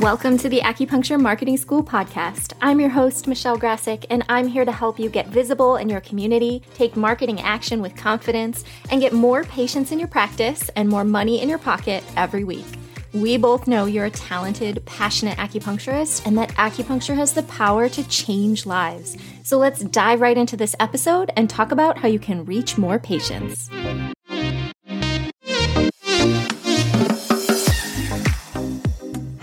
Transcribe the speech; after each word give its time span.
Welcome 0.00 0.38
to 0.38 0.48
the 0.48 0.60
Acupuncture 0.60 1.20
Marketing 1.20 1.56
School 1.56 1.82
podcast. 1.82 2.52
I'm 2.62 2.78
your 2.78 2.88
host, 2.88 3.26
Michelle 3.26 3.58
Grasek, 3.58 4.06
and 4.10 4.22
I'm 4.28 4.46
here 4.46 4.64
to 4.64 4.70
help 4.70 4.96
you 4.96 5.10
get 5.10 5.26
visible 5.26 5.74
in 5.74 5.88
your 5.88 6.00
community, 6.00 6.62
take 6.74 6.94
marketing 6.94 7.40
action 7.40 7.82
with 7.82 7.96
confidence, 7.96 8.62
and 8.92 9.00
get 9.00 9.12
more 9.12 9.42
patients 9.42 9.90
in 9.90 9.98
your 9.98 10.06
practice 10.06 10.70
and 10.76 10.88
more 10.88 11.02
money 11.02 11.42
in 11.42 11.48
your 11.48 11.58
pocket 11.58 12.04
every 12.16 12.44
week. 12.44 12.64
We 13.12 13.38
both 13.38 13.66
know 13.66 13.86
you're 13.86 14.04
a 14.04 14.10
talented, 14.10 14.84
passionate 14.86 15.36
acupuncturist 15.36 16.24
and 16.24 16.38
that 16.38 16.50
acupuncture 16.50 17.16
has 17.16 17.32
the 17.32 17.42
power 17.42 17.88
to 17.88 18.08
change 18.08 18.66
lives. 18.66 19.16
So 19.42 19.58
let's 19.58 19.80
dive 19.80 20.20
right 20.20 20.38
into 20.38 20.56
this 20.56 20.76
episode 20.78 21.32
and 21.36 21.50
talk 21.50 21.72
about 21.72 21.98
how 21.98 22.06
you 22.06 22.20
can 22.20 22.44
reach 22.44 22.78
more 22.78 23.00
patients. 23.00 23.68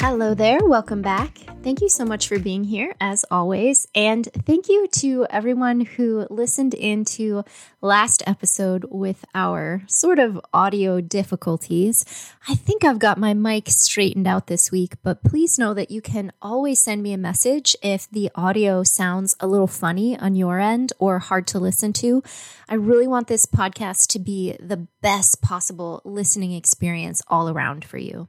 Hello 0.07 0.35
there, 0.35 0.59
welcome 0.63 1.01
back. 1.01 1.39
Thank 1.63 1.81
you 1.81 1.89
so 1.89 2.05
much 2.05 2.27
for 2.27 2.37
being 2.37 2.63
here, 2.63 2.93
as 3.01 3.25
always. 3.31 3.87
And 3.95 4.23
thank 4.45 4.69
you 4.69 4.87
to 4.99 5.25
everyone 5.31 5.79
who 5.79 6.27
listened 6.29 6.75
into 6.75 7.43
last 7.81 8.21
episode 8.27 8.85
with 8.91 9.25
our 9.33 9.81
sort 9.87 10.19
of 10.19 10.39
audio 10.53 11.01
difficulties. 11.01 12.05
I 12.47 12.53
think 12.53 12.85
I've 12.85 12.99
got 12.99 13.17
my 13.17 13.33
mic 13.33 13.67
straightened 13.67 14.27
out 14.27 14.45
this 14.45 14.71
week, 14.71 14.93
but 15.01 15.23
please 15.23 15.57
know 15.57 15.73
that 15.73 15.89
you 15.89 16.01
can 16.01 16.31
always 16.39 16.83
send 16.83 17.01
me 17.01 17.11
a 17.11 17.17
message 17.17 17.75
if 17.81 18.07
the 18.11 18.29
audio 18.35 18.83
sounds 18.83 19.35
a 19.39 19.47
little 19.47 19.65
funny 19.65 20.19
on 20.19 20.35
your 20.35 20.59
end 20.59 20.93
or 20.99 21.17
hard 21.17 21.47
to 21.47 21.57
listen 21.57 21.93
to. 21.93 22.21
I 22.69 22.75
really 22.75 23.07
want 23.07 23.25
this 23.25 23.47
podcast 23.47 24.05
to 24.09 24.19
be 24.19 24.55
the 24.59 24.87
best 25.01 25.41
possible 25.41 26.03
listening 26.05 26.51
experience 26.53 27.23
all 27.27 27.49
around 27.49 27.83
for 27.83 27.97
you. 27.97 28.27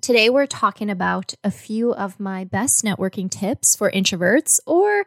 Today, 0.00 0.30
we're 0.30 0.46
talking 0.46 0.90
about 0.90 1.34
a 1.42 1.50
few 1.50 1.92
of 1.92 2.20
my 2.20 2.44
best 2.44 2.84
networking 2.84 3.28
tips 3.28 3.74
for 3.74 3.90
introverts 3.90 4.60
or 4.64 5.04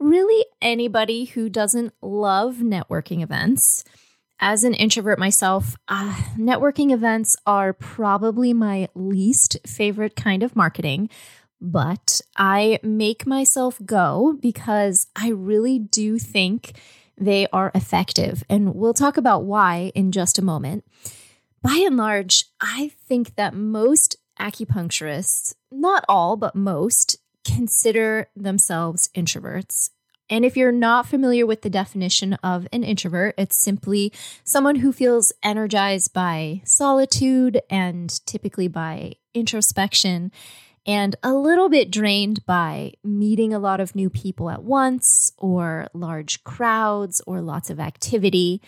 really 0.00 0.44
anybody 0.60 1.26
who 1.26 1.48
doesn't 1.48 1.94
love 2.02 2.56
networking 2.56 3.22
events. 3.22 3.84
As 4.40 4.64
an 4.64 4.74
introvert 4.74 5.20
myself, 5.20 5.76
uh, 5.86 6.14
networking 6.36 6.92
events 6.92 7.36
are 7.46 7.72
probably 7.72 8.52
my 8.52 8.88
least 8.96 9.58
favorite 9.64 10.16
kind 10.16 10.42
of 10.42 10.56
marketing, 10.56 11.08
but 11.60 12.20
I 12.36 12.80
make 12.82 13.24
myself 13.24 13.78
go 13.86 14.36
because 14.40 15.06
I 15.14 15.28
really 15.28 15.78
do 15.78 16.18
think 16.18 16.72
they 17.16 17.46
are 17.52 17.70
effective. 17.76 18.42
And 18.50 18.74
we'll 18.74 18.92
talk 18.92 19.16
about 19.16 19.44
why 19.44 19.92
in 19.94 20.10
just 20.10 20.36
a 20.36 20.42
moment. 20.44 20.84
By 21.62 21.80
and 21.86 21.96
large, 21.96 22.46
I 22.60 22.90
think 23.06 23.36
that 23.36 23.54
most 23.54 24.16
acupuncturists, 24.42 25.54
not 25.70 26.04
all, 26.08 26.36
but 26.36 26.54
most, 26.54 27.16
consider 27.44 28.28
themselves 28.36 29.08
introverts. 29.14 29.90
And 30.28 30.44
if 30.44 30.56
you're 30.56 30.72
not 30.72 31.06
familiar 31.06 31.44
with 31.44 31.62
the 31.62 31.70
definition 31.70 32.34
of 32.42 32.66
an 32.72 32.84
introvert, 32.84 33.34
it's 33.36 33.62
simply 33.62 34.12
someone 34.44 34.76
who 34.76 34.92
feels 34.92 35.32
energized 35.42 36.12
by 36.12 36.62
solitude 36.64 37.60
and 37.68 38.24
typically 38.26 38.68
by 38.68 39.14
introspection 39.34 40.32
and 40.86 41.14
a 41.22 41.34
little 41.34 41.68
bit 41.68 41.90
drained 41.90 42.44
by 42.44 42.92
meeting 43.04 43.52
a 43.52 43.58
lot 43.58 43.80
of 43.80 43.94
new 43.94 44.10
people 44.10 44.50
at 44.50 44.64
once 44.64 45.32
or 45.38 45.88
large 45.92 46.42
crowds 46.44 47.20
or 47.26 47.40
lots 47.40 47.70
of 47.70 47.78
activity. 47.78 48.60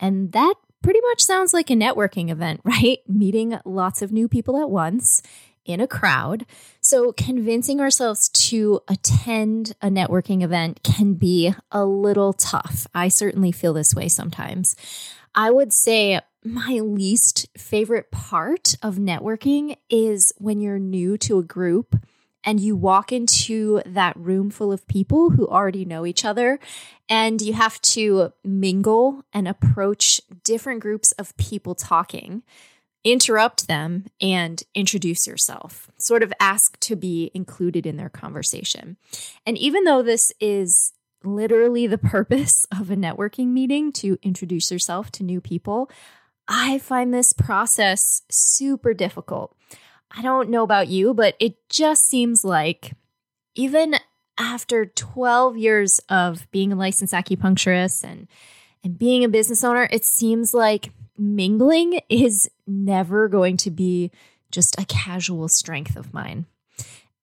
And 0.00 0.32
that 0.32 0.54
pretty 0.82 1.00
much 1.08 1.22
sounds 1.22 1.54
like 1.54 1.70
a 1.70 1.74
networking 1.74 2.30
event, 2.30 2.60
right? 2.64 2.98
Meeting 3.08 3.58
lots 3.64 4.02
of 4.02 4.12
new 4.12 4.28
people 4.28 4.60
at 4.60 4.70
once 4.70 5.22
in 5.64 5.80
a 5.80 5.86
crowd. 5.86 6.44
So, 6.80 7.12
convincing 7.12 7.80
ourselves 7.80 8.28
to 8.28 8.80
attend 8.88 9.74
a 9.80 9.88
networking 9.88 10.42
event 10.42 10.82
can 10.82 11.14
be 11.14 11.54
a 11.70 11.84
little 11.84 12.32
tough. 12.32 12.86
I 12.94 13.08
certainly 13.08 13.52
feel 13.52 13.72
this 13.72 13.94
way 13.94 14.08
sometimes. 14.08 14.74
I 15.34 15.50
would 15.50 15.72
say 15.72 16.20
my 16.44 16.80
least 16.82 17.46
favorite 17.56 18.10
part 18.10 18.74
of 18.82 18.96
networking 18.96 19.76
is 19.88 20.32
when 20.38 20.60
you're 20.60 20.78
new 20.78 21.16
to 21.18 21.38
a 21.38 21.44
group 21.44 21.96
and 22.44 22.60
you 22.60 22.74
walk 22.76 23.12
into 23.12 23.80
that 23.86 24.16
room 24.16 24.50
full 24.50 24.72
of 24.72 24.86
people 24.86 25.30
who 25.30 25.46
already 25.46 25.84
know 25.84 26.04
each 26.04 26.24
other 26.24 26.58
and 27.08 27.40
you 27.40 27.52
have 27.52 27.80
to 27.82 28.32
mingle 28.44 29.24
and 29.32 29.46
approach 29.46 30.20
different 30.42 30.80
groups 30.80 31.12
of 31.12 31.36
people 31.36 31.74
talking 31.74 32.42
interrupt 33.04 33.66
them 33.66 34.06
and 34.20 34.62
introduce 34.74 35.26
yourself 35.26 35.90
sort 35.98 36.22
of 36.22 36.32
ask 36.38 36.78
to 36.78 36.94
be 36.94 37.30
included 37.34 37.84
in 37.84 37.96
their 37.96 38.08
conversation. 38.08 38.96
And 39.44 39.58
even 39.58 39.84
though 39.84 40.02
this 40.02 40.32
is 40.40 40.92
literally 41.24 41.86
the 41.86 41.98
purpose 41.98 42.66
of 42.78 42.90
a 42.90 42.96
networking 42.96 43.48
meeting 43.48 43.92
to 43.92 44.18
introduce 44.22 44.70
yourself 44.70 45.10
to 45.12 45.22
new 45.22 45.40
people 45.40 45.90
i 46.48 46.78
find 46.78 47.12
this 47.12 47.32
process 47.32 48.22
super 48.28 48.92
difficult 48.92 49.56
I 50.14 50.22
don't 50.22 50.50
know 50.50 50.62
about 50.62 50.88
you, 50.88 51.14
but 51.14 51.36
it 51.40 51.56
just 51.68 52.08
seems 52.08 52.44
like 52.44 52.92
even 53.54 53.96
after 54.38 54.86
12 54.86 55.56
years 55.56 56.00
of 56.08 56.50
being 56.50 56.72
a 56.72 56.76
licensed 56.76 57.14
acupuncturist 57.14 58.04
and 58.04 58.28
and 58.84 58.98
being 58.98 59.22
a 59.22 59.28
business 59.28 59.62
owner, 59.62 59.88
it 59.92 60.04
seems 60.04 60.52
like 60.52 60.90
mingling 61.16 62.00
is 62.08 62.50
never 62.66 63.28
going 63.28 63.56
to 63.58 63.70
be 63.70 64.10
just 64.50 64.78
a 64.78 64.84
casual 64.84 65.48
strength 65.48 65.94
of 65.96 66.12
mine. 66.12 66.46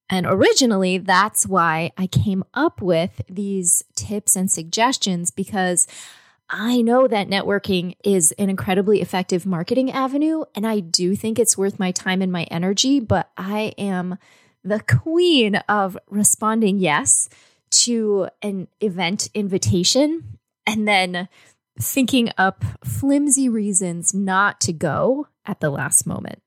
And 0.10 0.26
originally, 0.26 0.98
that's 0.98 1.46
why 1.46 1.92
I 1.98 2.08
came 2.08 2.44
up 2.54 2.82
with 2.82 3.22
these 3.30 3.84
tips 3.96 4.36
and 4.36 4.50
suggestions 4.50 5.30
because 5.30 5.86
I 6.50 6.82
know 6.82 7.08
that 7.08 7.28
networking 7.28 7.96
is 8.04 8.32
an 8.34 8.50
incredibly 8.50 9.02
effective 9.02 9.46
marketing 9.46 9.92
avenue, 9.92 10.46
and 10.56 10.66
I 10.66 10.80
do 10.80 11.16
think 11.16 11.38
it's 11.38 11.58
worth 11.58 11.78
my 11.78 11.92
time 11.92 12.22
and 12.22 12.32
my 12.32 12.44
energy, 12.46 13.00
but 13.00 13.30
I 13.38 13.74
am 13.78 14.18
the 14.64 14.80
queen 14.80 15.56
of 15.70 15.98
responding 16.10 16.80
yes 16.80 17.30
to 17.72 18.30
an 18.42 18.68
event 18.82 19.30
invitation 19.34 20.40
and 20.66 20.88
then 20.88 21.30
thinking 21.80 22.32
up 22.38 22.66
flimsy 22.84 23.48
reasons 23.48 24.14
not 24.14 24.60
to 24.62 24.74
go 24.74 25.28
at 25.46 25.60
the 25.60 25.70
last 25.70 26.06
moment. 26.06 26.42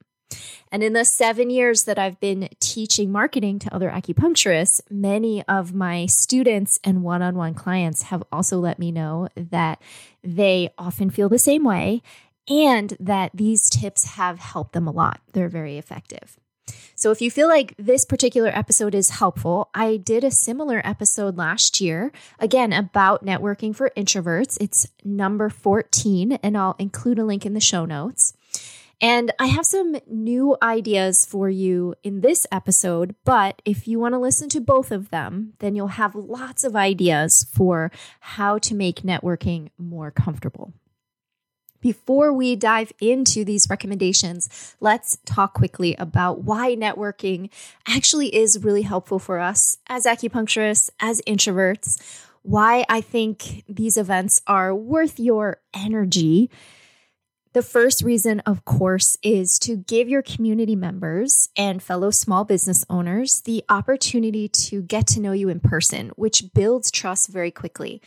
And 0.71 0.83
in 0.83 0.93
the 0.93 1.05
seven 1.05 1.51
years 1.51 1.85
that 1.85 1.99
I've 1.99 2.19
been 2.21 2.49
teaching 2.61 3.13
marketing 3.13 3.59
to 3.61 3.75
other 3.75 3.91
acupuncturists, 3.91 4.81
many 4.91 5.43
of 5.47 5.75
my 5.75 6.07
students 6.07 6.81
and 6.83 7.03
one 7.03 7.23
on 7.23 7.35
one 7.35 7.55
clients 7.55 8.05
have 8.05 8.23
also 8.33 8.59
let 8.59 8.79
me 8.79 8.91
know 8.91 9.29
that 9.37 9.81
they 10.23 10.71
often 10.79 11.11
feel 11.11 11.29
the 11.29 11.39
same 11.39 11.65
way 11.65 12.03
and 12.49 12.97
that 12.99 13.31
these 13.35 13.69
tips 13.69 14.05
have 14.05 14.39
helped 14.39 14.73
them 14.73 14.89
a 14.89 14.93
lot. 14.93 15.21
They're 15.33 15.49
very 15.49 15.79
effective. 15.79 16.39
So, 16.95 17.11
if 17.11 17.21
you 17.21 17.31
feel 17.31 17.49
like 17.49 17.75
this 17.77 18.05
particular 18.05 18.51
episode 18.55 18.95
is 18.95 19.11
helpful, 19.11 19.71
I 19.75 19.97
did 19.97 20.23
a 20.23 20.31
similar 20.31 20.81
episode 20.85 21.37
last 21.37 21.81
year, 21.81 22.13
again, 22.39 22.73
about 22.73 23.25
networking 23.25 23.75
for 23.75 23.91
introverts. 23.97 24.57
It's 24.61 24.87
number 25.05 25.49
14, 25.49 26.33
and 26.43 26.57
I'll 26.57 26.77
include 26.79 27.19
a 27.19 27.25
link 27.25 27.45
in 27.45 27.55
the 27.55 27.61
show 27.61 27.85
notes. 27.85 28.35
And 29.01 29.33
I 29.39 29.47
have 29.47 29.67
some 29.67 29.97
new 30.07 30.57
ideas 30.63 31.27
for 31.27 31.49
you 31.51 31.95
in 32.03 32.21
this 32.21 32.47
episode, 32.53 33.15
but 33.25 33.61
if 33.65 33.89
you 33.89 33.99
want 33.99 34.15
to 34.15 34.19
listen 34.19 34.49
to 34.51 34.61
both 34.61 34.93
of 34.93 35.11
them, 35.11 35.55
then 35.59 35.75
you'll 35.75 35.89
have 35.89 36.15
lots 36.15 36.63
of 36.63 36.77
ideas 36.77 37.47
for 37.53 37.91
how 38.21 38.59
to 38.59 38.75
make 38.75 39.03
networking 39.03 39.71
more 39.77 40.11
comfortable. 40.11 40.73
Before 41.81 42.33
we 42.33 42.55
dive 42.55 42.93
into 43.01 43.45
these 43.45 43.67
recommendations, 43.69 44.77
let's 44.79 45.19
talk 45.27 45.53
quickly 45.53 45.97
about 45.97 46.43
why 46.45 46.77
networking 46.77 47.51
actually 47.89 48.33
is 48.33 48.63
really 48.63 48.83
helpful 48.83 49.19
for 49.19 49.41
us 49.41 49.79
as 49.89 50.07
acupuncturists, 50.07 50.91
as 51.01 51.21
introverts, 51.27 52.01
why 52.43 52.85
I 52.89 53.01
think 53.01 53.65
these 53.69 53.97
events 53.97 54.43
are 54.47 54.73
worth 54.73 55.19
your 55.19 55.61
energy 55.75 56.51
the 57.53 57.63
first 57.63 58.03
reason, 58.03 58.41
of 58.41 58.65
course, 58.65 59.19
is 59.23 59.59
to 59.61 59.77
give 59.77 60.09
your 60.09 60.23
community 60.23 60.75
members 60.75 61.51
and 61.57 61.83
fellow 61.83 62.11
small 62.11 62.45
business 62.45 62.85
owners 62.89 63.43
the 63.43 63.63
opportunity 63.69 64.49
to 64.49 64.81
get 64.83 65.07
to 65.09 65.21
know 65.21 65.33
you 65.33 65.51
in 65.51 65.61
person, 65.61 66.11
which 66.17 66.55
builds 66.55 66.91
trust 66.91 67.29
very 67.29 67.51
quickly. 67.51 68.01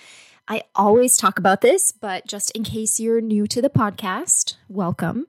I 0.47 0.63
always 0.73 1.17
talk 1.17 1.37
about 1.37 1.61
this, 1.61 1.91
but 1.91 2.25
just 2.25 2.51
in 2.51 2.63
case 2.63 2.99
you're 2.99 3.21
new 3.21 3.45
to 3.47 3.61
the 3.61 3.69
podcast, 3.69 4.55
welcome. 4.67 5.27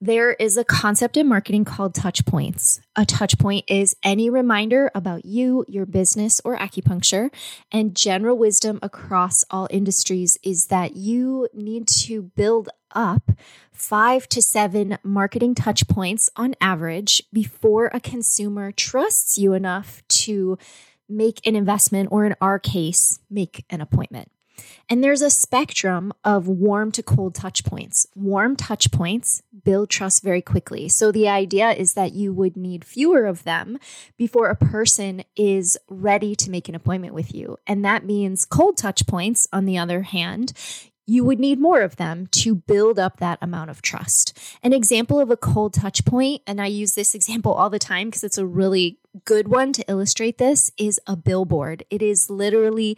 There 0.00 0.32
is 0.34 0.56
a 0.56 0.62
concept 0.62 1.16
in 1.16 1.26
marketing 1.26 1.64
called 1.64 1.92
touch 1.92 2.24
points. 2.24 2.80
A 2.94 3.04
touch 3.04 3.36
point 3.36 3.64
is 3.66 3.96
any 4.04 4.30
reminder 4.30 4.92
about 4.94 5.24
you, 5.24 5.64
your 5.66 5.86
business, 5.86 6.40
or 6.44 6.56
acupuncture. 6.56 7.34
And 7.72 7.96
general 7.96 8.38
wisdom 8.38 8.78
across 8.80 9.44
all 9.50 9.66
industries 9.72 10.38
is 10.44 10.68
that 10.68 10.94
you 10.94 11.48
need 11.52 11.88
to 11.88 12.22
build 12.22 12.68
up 12.92 13.32
five 13.72 14.28
to 14.28 14.40
seven 14.40 14.98
marketing 15.02 15.56
touch 15.56 15.88
points 15.88 16.30
on 16.36 16.54
average 16.60 17.20
before 17.32 17.90
a 17.92 17.98
consumer 17.98 18.70
trusts 18.70 19.36
you 19.36 19.52
enough 19.52 20.02
to 20.08 20.58
make 21.08 21.44
an 21.44 21.56
investment, 21.56 22.10
or 22.12 22.24
in 22.24 22.36
our 22.40 22.60
case, 22.60 23.18
make 23.28 23.64
an 23.68 23.80
appointment. 23.80 24.30
And 24.88 25.02
there's 25.02 25.22
a 25.22 25.30
spectrum 25.30 26.12
of 26.24 26.48
warm 26.48 26.92
to 26.92 27.02
cold 27.02 27.34
touch 27.34 27.64
points. 27.64 28.06
Warm 28.14 28.56
touch 28.56 28.90
points 28.90 29.42
build 29.64 29.90
trust 29.90 30.22
very 30.22 30.42
quickly. 30.42 30.88
So 30.88 31.12
the 31.12 31.28
idea 31.28 31.70
is 31.70 31.94
that 31.94 32.12
you 32.12 32.32
would 32.32 32.56
need 32.56 32.84
fewer 32.84 33.26
of 33.26 33.44
them 33.44 33.78
before 34.16 34.48
a 34.48 34.56
person 34.56 35.24
is 35.36 35.78
ready 35.88 36.34
to 36.36 36.50
make 36.50 36.68
an 36.68 36.74
appointment 36.74 37.14
with 37.14 37.34
you. 37.34 37.58
And 37.66 37.84
that 37.84 38.04
means 38.04 38.44
cold 38.44 38.76
touch 38.76 39.06
points, 39.06 39.48
on 39.52 39.64
the 39.64 39.78
other 39.78 40.02
hand, 40.02 40.52
you 41.08 41.24
would 41.24 41.40
need 41.40 41.58
more 41.58 41.80
of 41.80 41.96
them 41.96 42.26
to 42.26 42.54
build 42.54 42.98
up 42.98 43.16
that 43.16 43.38
amount 43.40 43.70
of 43.70 43.80
trust. 43.80 44.38
An 44.62 44.74
example 44.74 45.18
of 45.18 45.30
a 45.30 45.38
cold 45.38 45.72
touch 45.72 46.04
point, 46.04 46.42
and 46.46 46.60
I 46.60 46.66
use 46.66 46.94
this 46.94 47.14
example 47.14 47.54
all 47.54 47.70
the 47.70 47.78
time 47.78 48.08
because 48.08 48.24
it's 48.24 48.36
a 48.36 48.44
really 48.44 48.98
good 49.24 49.48
one 49.48 49.72
to 49.74 49.84
illustrate 49.88 50.38
this, 50.38 50.70
is 50.76 51.00
a 51.06 51.16
billboard. 51.16 51.84
It 51.90 52.02
is 52.02 52.30
literally 52.30 52.96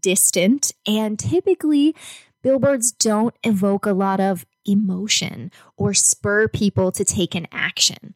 distant, 0.00 0.72
and 0.86 1.18
typically, 1.18 1.94
billboards 2.42 2.92
don't 2.92 3.34
evoke 3.44 3.86
a 3.86 3.92
lot 3.92 4.20
of 4.20 4.46
emotion 4.64 5.50
or 5.76 5.94
spur 5.94 6.48
people 6.48 6.92
to 6.92 7.04
take 7.04 7.34
an 7.34 7.46
action. 7.52 8.14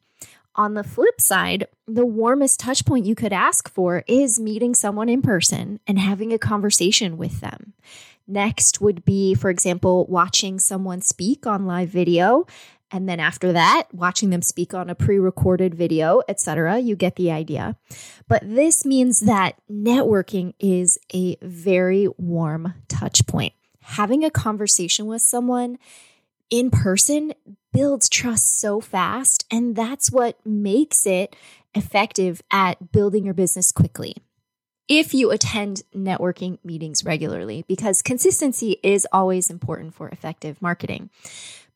On 0.54 0.72
the 0.72 0.84
flip 0.84 1.20
side, 1.20 1.66
the 1.86 2.06
warmest 2.06 2.58
touch 2.58 2.86
point 2.86 3.04
you 3.04 3.14
could 3.14 3.32
ask 3.32 3.68
for 3.68 4.02
is 4.06 4.40
meeting 4.40 4.74
someone 4.74 5.08
in 5.08 5.20
person 5.20 5.80
and 5.86 5.98
having 5.98 6.32
a 6.32 6.38
conversation 6.38 7.18
with 7.18 7.40
them. 7.40 7.74
Next 8.26 8.80
would 8.80 9.04
be, 9.04 9.34
for 9.34 9.50
example, 9.50 10.06
watching 10.06 10.58
someone 10.58 11.00
speak 11.00 11.46
on 11.46 11.66
live 11.66 11.90
video. 11.90 12.46
And 12.90 13.08
then 13.08 13.18
after 13.18 13.52
that, 13.52 13.88
watching 13.92 14.30
them 14.30 14.42
speak 14.42 14.72
on 14.72 14.88
a 14.88 14.94
pre 14.94 15.18
recorded 15.18 15.74
video, 15.74 16.22
etc. 16.28 16.78
You 16.78 16.94
get 16.96 17.16
the 17.16 17.30
idea. 17.30 17.76
But 18.28 18.42
this 18.44 18.84
means 18.84 19.20
that 19.20 19.56
networking 19.70 20.54
is 20.60 20.98
a 21.12 21.36
very 21.42 22.08
warm 22.16 22.74
touch 22.88 23.26
point. 23.26 23.54
Having 23.80 24.24
a 24.24 24.30
conversation 24.30 25.06
with 25.06 25.22
someone 25.22 25.78
in 26.48 26.70
person 26.70 27.34
builds 27.72 28.08
trust 28.08 28.60
so 28.60 28.80
fast. 28.80 29.44
And 29.50 29.74
that's 29.74 30.10
what 30.10 30.38
makes 30.46 31.06
it 31.06 31.34
effective 31.74 32.40
at 32.50 32.92
building 32.92 33.24
your 33.24 33.34
business 33.34 33.72
quickly 33.72 34.16
if 34.88 35.12
you 35.12 35.30
attend 35.30 35.82
networking 35.94 36.58
meetings 36.64 37.04
regularly, 37.04 37.64
because 37.66 38.02
consistency 38.02 38.78
is 38.82 39.06
always 39.12 39.50
important 39.50 39.94
for 39.94 40.08
effective 40.08 40.62
marketing. 40.62 41.10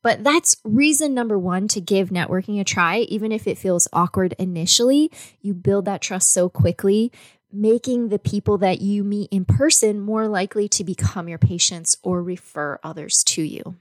But 0.03 0.25
that's 0.25 0.57
reason 0.65 1.15
number 1.15 1.39
one 1.39 1.69
to 1.69 1.81
give 1.81 2.09
networking 2.11 2.61
a 2.61 2.65
try, 2.65 2.99
even 3.01 3.33
if 3.33 3.47
it 3.47 3.59
feels 3.59 3.89
awkward 3.93 4.35
initially. 4.39 5.11
You 5.41 5.55
build 5.55 5.85
that 5.85 6.01
trust 6.01 6.33
so 6.33 6.49
quickly, 6.49 7.13
making 7.53 8.09
the 8.09 8.19
people 8.19 8.59
that 8.59 8.81
you 8.81 9.05
meet 9.05 9.29
in 9.31 9.45
person 9.45 10.01
more 10.01 10.27
likely 10.27 10.69
to 10.69 10.85
become 10.85 11.29
your 11.29 11.39
patients 11.39 11.97
or 12.03 12.23
refer 12.23 12.79
others 12.83 13.23
to 13.25 13.43
you. 13.43 13.77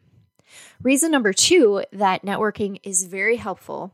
Reason 0.82 1.12
number 1.12 1.34
two 1.34 1.84
that 1.92 2.24
networking 2.24 2.80
is 2.84 3.04
very 3.06 3.38
helpful 3.38 3.94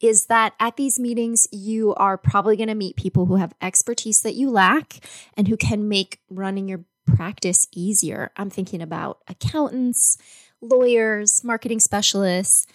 is 0.00 0.26
that 0.26 0.52
at 0.60 0.76
these 0.76 0.98
meetings, 0.98 1.46
you 1.50 1.94
are 1.94 2.18
probably 2.18 2.56
going 2.56 2.68
to 2.68 2.74
meet 2.74 2.96
people 2.96 3.26
who 3.26 3.36
have 3.36 3.54
expertise 3.62 4.20
that 4.22 4.34
you 4.34 4.50
lack 4.50 5.00
and 5.34 5.48
who 5.48 5.56
can 5.56 5.88
make 5.88 6.20
running 6.28 6.68
your 6.68 6.84
practice 7.06 7.66
easier. 7.72 8.30
I'm 8.36 8.50
thinking 8.50 8.82
about 8.82 9.20
accountants, 9.28 10.18
lawyers, 10.68 11.42
marketing 11.44 11.80
specialists, 11.80 12.66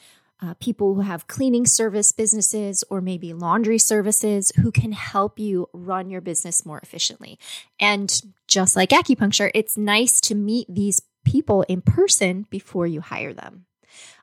uh, 0.42 0.56
people 0.56 0.96
who 0.96 1.02
have 1.02 1.28
cleaning 1.28 1.66
service 1.66 2.12
businesses 2.12 2.84
or 2.90 3.00
maybe 3.00 3.34
laundry 3.34 3.78
services 3.78 4.52
who 4.62 4.72
can 4.72 4.92
help 4.92 5.38
you 5.38 5.70
run 5.72 6.10
your 6.10 6.22
business 6.22 6.66
more 6.66 6.80
efficiently. 6.80 7.38
And 7.80 8.22
just 8.48 8.76
like 8.76 8.90
acupuncture, 8.90 9.52
it's 9.54 9.78
nice 9.78 10.20
to 10.22 10.36
meet 10.36 10.66
these 10.68 11.02
people 11.26 11.62
in 11.64 11.82
person 11.82 12.48
before 12.50 12.88
you 12.88 13.02
hire 13.02 13.34
them. 13.34 13.66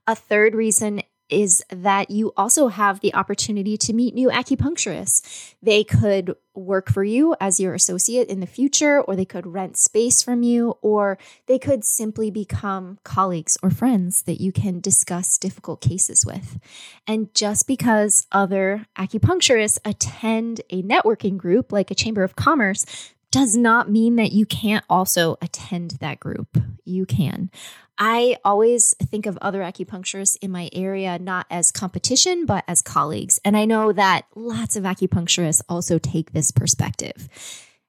A 0.06 0.17
third 0.17 0.55
reason 0.55 1.03
is 1.28 1.62
that 1.70 2.10
you 2.10 2.32
also 2.36 2.69
have 2.69 3.00
the 3.00 3.14
opportunity 3.14 3.76
to 3.76 3.92
meet 3.92 4.14
new 4.14 4.28
acupuncturists. 4.28 5.54
They 5.62 5.84
could 5.84 6.34
work 6.54 6.90
for 6.90 7.04
you 7.04 7.36
as 7.40 7.60
your 7.60 7.75
associate 7.75 8.28
in 8.28 8.40
the 8.40 8.46
future, 8.46 9.00
or 9.00 9.14
they 9.14 9.25
could 9.25 9.46
rent 9.46 9.76
space 9.76 10.22
from 10.22 10.42
you, 10.42 10.76
or 10.82 11.19
they 11.46 11.58
could 11.58 11.84
simply 11.84 12.30
become 12.30 12.98
colleagues 13.04 13.56
or 13.62 13.70
friends 13.70 14.22
that 14.22 14.40
you 14.40 14.52
can 14.52 14.80
discuss 14.80 15.38
difficult 15.38 15.80
cases 15.80 16.25
with. 16.26 16.58
And 17.06 17.32
just 17.34 17.66
because 17.66 18.26
other 18.32 18.86
acupuncturists 18.96 19.78
attend 19.84 20.62
a 20.70 20.82
networking 20.82 21.36
group 21.36 21.72
like 21.72 21.90
a 21.90 21.94
Chamber 21.94 22.25
of 22.25 22.36
Commerce 22.36 22.84
does 23.30 23.56
not 23.56 23.90
mean 23.90 24.16
that 24.16 24.32
you 24.32 24.46
can't 24.46 24.84
also 24.88 25.36
attend 25.42 25.92
that 26.00 26.20
group. 26.20 26.56
You 26.84 27.04
can. 27.06 27.50
I 27.98 28.36
always 28.44 28.94
think 29.02 29.26
of 29.26 29.36
other 29.42 29.60
acupuncturists 29.60 30.36
in 30.40 30.52
my 30.52 30.70
area 30.72 31.19
not 31.19 31.46
as 31.50 31.72
competition, 31.72 32.46
but 32.46 32.64
as 32.69 32.80
colleagues. 32.80 33.40
And 33.44 33.56
I 33.56 33.64
know 33.64 33.92
that 33.92 34.26
lots 34.34 34.76
of 34.76 34.84
acupuncturists 34.84 35.62
also 35.69 35.98
take 35.98 36.32
this 36.32 36.52
perspective. 36.52 37.28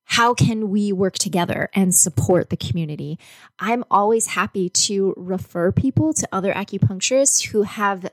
How 0.06 0.33
can 0.33 0.71
we 0.71 0.91
work 0.91 1.13
together 1.19 1.69
and 1.75 1.94
support 1.94 2.50
the 2.50 2.57
community? 2.57 3.19
I'm 3.59 3.83
always 3.91 4.25
happy 4.25 4.68
to 4.69 5.13
refer 5.15 5.71
people 5.71 6.13
to 6.13 6.27
other 6.31 6.51
acupuncturists 6.51 7.50
who 7.50 7.62
have 7.62 8.09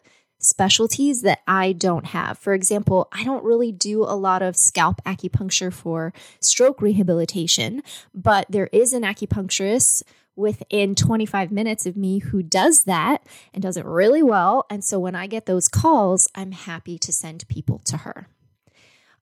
specialties 0.47 1.23
that 1.23 1.41
I 1.47 1.73
don't 1.73 2.07
have. 2.07 2.39
For 2.39 2.55
example, 2.55 3.09
I 3.13 3.25
don't 3.25 3.45
really 3.45 3.73
do 3.73 4.03
a 4.03 4.17
lot 4.17 4.43
of 4.43 4.57
scalp 4.57 5.03
acupuncture 5.05 5.73
for 5.73 6.13
stroke 6.41 6.81
rehabilitation, 6.81 7.83
but 8.15 8.47
there 8.49 8.69
is 8.73 8.93
an 8.93 9.03
acupuncturist 9.03 10.03
within 10.37 10.95
25 10.95 11.51
minutes 11.51 11.87
of 11.87 11.97
me 11.97 12.19
who 12.19 12.43
does 12.43 12.85
that 12.85 13.27
and 13.55 13.63
does 13.63 13.77
it 13.77 13.87
really 13.87 14.23
well. 14.23 14.67
And 14.71 14.85
so 14.85 14.99
when 14.99 15.15
I 15.15 15.27
get 15.27 15.47
those 15.47 15.69
calls, 15.69 16.29
I'm 16.35 16.53
happy 16.53 16.99
to 16.99 17.13
send 17.13 17.49
people 17.49 17.81
to 17.87 17.99
her. 17.99 18.29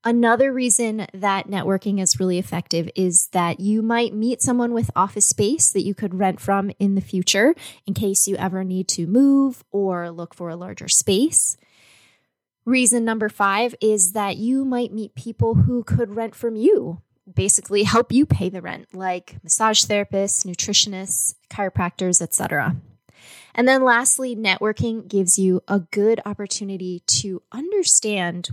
Another 0.07 0.53
reason 0.53 1.07
that 1.15 1.49
networking 1.49 1.99
is 1.99 2.21
really 2.21 2.39
effective 2.39 2.91
is 2.95 3.29
that 3.29 3.59
you 3.59 3.81
might 3.81 4.13
meet 4.13 4.43
someone 4.43 4.75
with 4.75 4.91
office 4.95 5.27
space 5.27 5.73
that 5.73 5.85
you 5.85 5.95
could 5.95 6.15
rent 6.15 6.41
from 6.41 6.71
in 6.79 6.95
the 6.95 7.01
future 7.01 7.55
in 7.87 7.95
case 7.95 8.29
you 8.29 8.37
ever 8.37 8.65
need 8.65 8.87
to 8.89 9.07
move 9.07 9.65
or 9.71 10.11
look 10.11 10.35
for 10.35 10.51
a 10.51 10.57
larger 10.57 10.89
space. 10.89 11.57
Reason 12.67 13.03
number 13.03 13.31
five 13.31 13.75
is 13.81 14.13
that 14.13 14.37
you 14.37 14.67
might 14.67 14.93
meet 14.93 15.15
people 15.15 15.55
who 15.55 15.83
could 15.83 16.15
rent 16.15 16.35
from 16.35 16.55
you 16.55 17.01
basically 17.33 17.85
help 17.85 18.13
you 18.13 18.27
pay 18.27 18.49
the 18.49 18.61
rent, 18.61 18.87
like 18.93 19.37
massage 19.43 19.85
therapists, 19.85 20.45
nutritionists, 20.45 21.35
chiropractors, 21.49 22.21
etc. 22.21 22.77
And 23.55 23.67
then 23.67 23.85
lastly, 23.85 24.37
networking 24.37 25.09
gives 25.09 25.39
you 25.39 25.63
a 25.69 25.81
good 25.81 26.21
opportunity 26.27 27.01
to 27.07 27.43
understand 27.53 28.51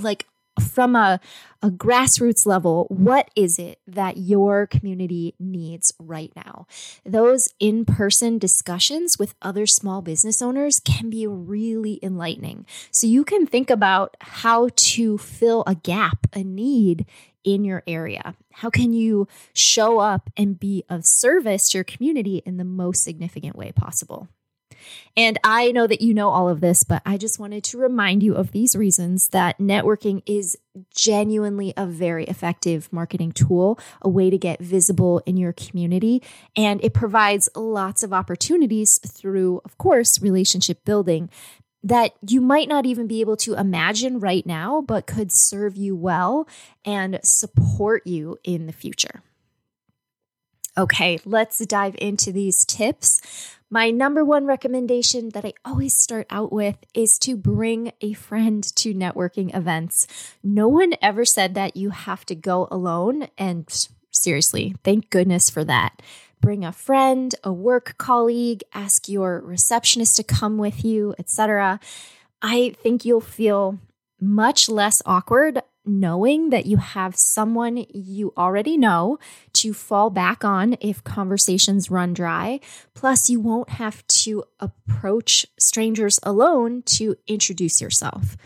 like 0.00 0.26
from 0.58 0.96
a, 0.96 1.20
a 1.62 1.70
grassroots 1.70 2.46
level, 2.46 2.86
what 2.88 3.30
is 3.36 3.58
it 3.58 3.80
that 3.86 4.16
your 4.16 4.66
community 4.66 5.34
needs 5.38 5.92
right 5.98 6.32
now? 6.34 6.66
Those 7.04 7.48
in 7.58 7.84
person 7.84 8.38
discussions 8.38 9.18
with 9.18 9.34
other 9.42 9.66
small 9.66 10.02
business 10.02 10.42
owners 10.42 10.80
can 10.80 11.10
be 11.10 11.26
really 11.26 11.98
enlightening. 12.02 12.66
So 12.90 13.06
you 13.06 13.24
can 13.24 13.46
think 13.46 13.70
about 13.70 14.16
how 14.20 14.70
to 14.74 15.18
fill 15.18 15.64
a 15.66 15.74
gap, 15.74 16.26
a 16.32 16.42
need 16.42 17.06
in 17.44 17.64
your 17.64 17.82
area? 17.86 18.34
How 18.52 18.70
can 18.70 18.92
you 18.92 19.26
show 19.54 19.98
up 19.98 20.30
and 20.36 20.58
be 20.58 20.84
of 20.88 21.06
service 21.06 21.70
to 21.70 21.78
your 21.78 21.84
community 21.84 22.42
in 22.44 22.56
the 22.56 22.64
most 22.64 23.02
significant 23.02 23.56
way 23.56 23.72
possible? 23.72 24.28
And 25.16 25.38
I 25.44 25.72
know 25.72 25.86
that 25.86 26.00
you 26.00 26.14
know 26.14 26.30
all 26.30 26.48
of 26.48 26.60
this, 26.60 26.84
but 26.84 27.02
I 27.04 27.16
just 27.16 27.38
wanted 27.38 27.64
to 27.64 27.78
remind 27.78 28.22
you 28.22 28.34
of 28.34 28.52
these 28.52 28.76
reasons 28.76 29.28
that 29.28 29.58
networking 29.58 30.22
is 30.26 30.56
genuinely 30.94 31.72
a 31.76 31.86
very 31.86 32.24
effective 32.24 32.92
marketing 32.92 33.32
tool, 33.32 33.78
a 34.02 34.08
way 34.08 34.30
to 34.30 34.38
get 34.38 34.60
visible 34.60 35.22
in 35.26 35.36
your 35.36 35.52
community. 35.52 36.22
And 36.56 36.82
it 36.84 36.94
provides 36.94 37.48
lots 37.54 38.02
of 38.02 38.12
opportunities 38.12 38.98
through, 38.98 39.60
of 39.64 39.76
course, 39.78 40.22
relationship 40.22 40.84
building 40.84 41.30
that 41.82 42.12
you 42.26 42.40
might 42.40 42.68
not 42.68 42.86
even 42.86 43.06
be 43.06 43.20
able 43.20 43.36
to 43.38 43.54
imagine 43.54 44.20
right 44.20 44.44
now, 44.44 44.82
but 44.82 45.06
could 45.06 45.32
serve 45.32 45.76
you 45.76 45.96
well 45.96 46.46
and 46.84 47.18
support 47.22 48.06
you 48.06 48.38
in 48.44 48.66
the 48.66 48.72
future. 48.72 49.22
Okay, 50.76 51.18
let's 51.24 51.58
dive 51.66 51.96
into 51.98 52.32
these 52.32 52.64
tips. 52.64 53.20
My 53.72 53.90
number 53.90 54.24
one 54.24 54.46
recommendation 54.46 55.28
that 55.28 55.44
I 55.44 55.52
always 55.64 55.96
start 55.96 56.26
out 56.28 56.52
with 56.52 56.74
is 56.92 57.16
to 57.20 57.36
bring 57.36 57.92
a 58.00 58.14
friend 58.14 58.64
to 58.74 58.92
networking 58.92 59.56
events. 59.56 60.08
No 60.42 60.66
one 60.66 60.94
ever 61.00 61.24
said 61.24 61.54
that 61.54 61.76
you 61.76 61.90
have 61.90 62.26
to 62.26 62.34
go 62.34 62.66
alone. 62.68 63.28
And 63.38 63.68
seriously, 64.10 64.74
thank 64.82 65.08
goodness 65.10 65.48
for 65.48 65.62
that. 65.62 66.02
Bring 66.40 66.64
a 66.64 66.72
friend, 66.72 67.32
a 67.44 67.52
work 67.52 67.94
colleague, 67.96 68.64
ask 68.74 69.08
your 69.08 69.40
receptionist 69.40 70.16
to 70.16 70.24
come 70.24 70.58
with 70.58 70.84
you, 70.84 71.14
etc. 71.16 71.78
I 72.42 72.74
think 72.82 73.04
you'll 73.04 73.20
feel 73.20 73.78
much 74.20 74.68
less 74.68 75.00
awkward 75.06 75.62
knowing 75.84 76.50
that 76.50 76.66
you 76.66 76.76
have 76.76 77.16
someone 77.16 77.84
you 77.92 78.32
already 78.36 78.76
know 78.76 79.18
to 79.52 79.72
fall 79.72 80.10
back 80.10 80.44
on 80.44 80.76
if 80.80 81.02
conversations 81.04 81.90
run 81.90 82.12
dry. 82.12 82.60
Plus, 82.94 83.30
you 83.30 83.40
won't 83.40 83.70
have 83.70 84.06
to 84.06 84.44
approach 84.58 85.46
strangers 85.58 86.20
alone 86.22 86.82
to 86.82 87.16
introduce 87.26 87.80
yourself. 87.80 88.36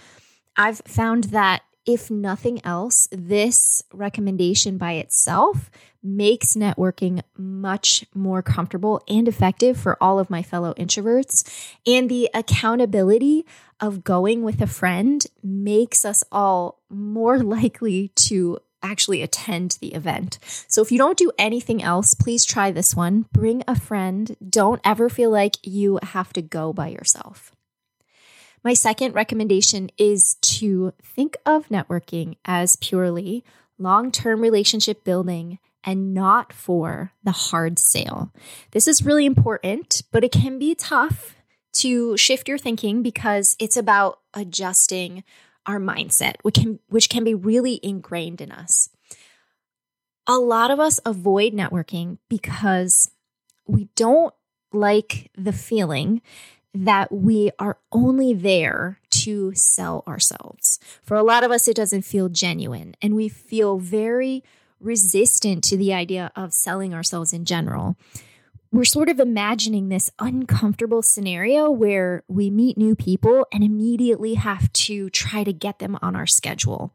I've 0.56 0.82
found 0.86 1.24
that 1.24 1.62
if 1.86 2.10
nothing 2.10 2.64
else, 2.64 3.08
this 3.12 3.82
recommendation 3.92 4.78
by 4.78 4.92
itself 4.92 5.70
makes 6.02 6.54
networking 6.54 7.22
much 7.36 8.04
more 8.14 8.42
comfortable 8.42 9.02
and 9.08 9.26
effective 9.26 9.76
for 9.78 9.96
all 10.02 10.18
of 10.18 10.30
my 10.30 10.42
fellow 10.42 10.74
introverts. 10.74 11.74
And 11.86 12.10
the 12.10 12.28
accountability 12.34 13.46
of 13.80 14.04
going 14.04 14.42
with 14.42 14.60
a 14.60 14.66
friend 14.66 15.24
makes 15.42 16.04
us 16.04 16.22
all 16.30 16.80
more 16.90 17.38
likely 17.56 18.08
to 18.16 18.58
actually 18.82 19.22
attend 19.22 19.78
the 19.80 19.94
event. 19.94 20.38
So 20.68 20.82
if 20.82 20.92
you 20.92 20.98
don't 20.98 21.16
do 21.16 21.32
anything 21.38 21.82
else, 21.82 22.12
please 22.12 22.44
try 22.44 22.70
this 22.70 22.94
one. 22.94 23.24
Bring 23.32 23.64
a 23.66 23.74
friend. 23.74 24.36
Don't 24.46 24.80
ever 24.84 25.08
feel 25.08 25.30
like 25.30 25.56
you 25.62 25.98
have 26.02 26.34
to 26.34 26.42
go 26.42 26.74
by 26.74 26.88
yourself. 26.88 27.54
My 28.64 28.72
second 28.72 29.14
recommendation 29.14 29.90
is 29.98 30.36
to 30.36 30.94
think 31.02 31.36
of 31.44 31.68
networking 31.68 32.36
as 32.46 32.76
purely 32.76 33.44
long 33.78 34.10
term 34.10 34.40
relationship 34.40 35.04
building 35.04 35.58
and 35.84 36.14
not 36.14 36.50
for 36.50 37.12
the 37.22 37.30
hard 37.30 37.78
sale. 37.78 38.32
This 38.70 38.88
is 38.88 39.04
really 39.04 39.26
important, 39.26 40.00
but 40.10 40.24
it 40.24 40.32
can 40.32 40.58
be 40.58 40.74
tough 40.74 41.36
to 41.74 42.16
shift 42.16 42.48
your 42.48 42.56
thinking 42.56 43.02
because 43.02 43.54
it's 43.58 43.76
about 43.76 44.20
adjusting 44.32 45.24
our 45.66 45.78
mindset, 45.78 46.36
which 46.40 46.54
can, 46.54 46.78
which 46.88 47.10
can 47.10 47.22
be 47.22 47.34
really 47.34 47.80
ingrained 47.82 48.40
in 48.40 48.50
us. 48.50 48.88
A 50.26 50.38
lot 50.38 50.70
of 50.70 50.80
us 50.80 51.00
avoid 51.04 51.52
networking 51.52 52.16
because 52.30 53.10
we 53.66 53.90
don't 53.94 54.32
like 54.72 55.30
the 55.36 55.52
feeling 55.52 56.22
that 56.74 57.12
we 57.12 57.50
are 57.58 57.78
only 57.92 58.34
there 58.34 58.98
to 59.10 59.54
sell 59.54 60.02
ourselves. 60.06 60.78
For 61.02 61.16
a 61.16 61.22
lot 61.22 61.44
of 61.44 61.50
us, 61.50 61.68
it 61.68 61.76
doesn't 61.76 62.02
feel 62.02 62.28
genuine, 62.28 62.96
and 63.00 63.14
we 63.14 63.28
feel 63.28 63.78
very 63.78 64.42
resistant 64.80 65.64
to 65.64 65.76
the 65.76 65.94
idea 65.94 66.32
of 66.36 66.52
selling 66.52 66.92
ourselves 66.92 67.32
in 67.32 67.44
general 67.44 67.96
we're 68.74 68.84
sort 68.84 69.08
of 69.08 69.20
imagining 69.20 69.88
this 69.88 70.10
uncomfortable 70.18 71.00
scenario 71.00 71.70
where 71.70 72.24
we 72.26 72.50
meet 72.50 72.76
new 72.76 72.96
people 72.96 73.46
and 73.52 73.62
immediately 73.62 74.34
have 74.34 74.72
to 74.72 75.08
try 75.10 75.44
to 75.44 75.52
get 75.52 75.78
them 75.78 75.96
on 76.02 76.16
our 76.16 76.26
schedule. 76.26 76.92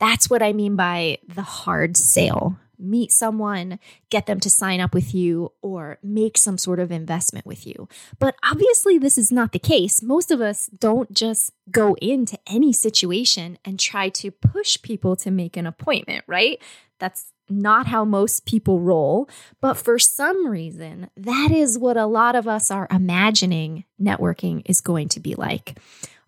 That's 0.00 0.28
what 0.28 0.42
I 0.42 0.52
mean 0.52 0.74
by 0.74 1.18
the 1.28 1.42
hard 1.42 1.96
sale. 1.96 2.58
Meet 2.78 3.12
someone, 3.12 3.78
get 4.10 4.26
them 4.26 4.40
to 4.40 4.50
sign 4.50 4.80
up 4.80 4.94
with 4.94 5.14
you, 5.14 5.52
or 5.62 5.98
make 6.02 6.36
some 6.38 6.58
sort 6.58 6.80
of 6.80 6.90
investment 6.90 7.46
with 7.46 7.66
you. 7.66 7.88
But 8.18 8.34
obviously, 8.42 8.98
this 8.98 9.18
is 9.18 9.30
not 9.32 9.52
the 9.52 9.58
case. 9.58 10.02
Most 10.02 10.30
of 10.30 10.40
us 10.40 10.66
don't 10.66 11.12
just 11.12 11.52
go 11.70 11.94
into 12.02 12.38
any 12.46 12.72
situation 12.72 13.58
and 13.64 13.78
try 13.78 14.08
to 14.10 14.30
push 14.30 14.80
people 14.82 15.16
to 15.16 15.30
make 15.30 15.56
an 15.56 15.66
appointment, 15.66 16.24
right? 16.26 16.60
That's 16.98 17.32
not 17.48 17.86
how 17.86 18.04
most 18.04 18.46
people 18.46 18.80
roll, 18.80 19.28
but 19.60 19.74
for 19.74 19.98
some 19.98 20.46
reason, 20.46 21.10
that 21.16 21.50
is 21.52 21.78
what 21.78 21.96
a 21.96 22.06
lot 22.06 22.34
of 22.34 22.48
us 22.48 22.70
are 22.70 22.88
imagining 22.90 23.84
networking 24.00 24.62
is 24.64 24.80
going 24.80 25.08
to 25.10 25.20
be 25.20 25.34
like. 25.34 25.78